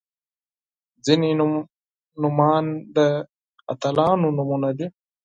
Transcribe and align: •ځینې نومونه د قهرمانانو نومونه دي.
•ځینې 1.05 1.29
نومونه 2.21 2.69
د 2.95 2.97
قهرمانانو 3.81 4.27
نومونه 4.37 4.69
دي. 4.77 4.87